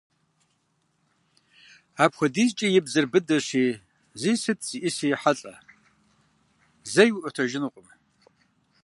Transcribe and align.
Апхуэдизкӏэ 2.03 2.67
и 2.79 2.81
бзэр 2.85 3.05
быдэщи, 3.11 3.63
зи 4.19 4.31
сыт 4.41 4.59
зиӏыси 4.67 5.07
ехьэлӏэ, 5.17 5.53
зэи 6.91 7.09
уиӏуэтэжынукъым. 7.13 7.87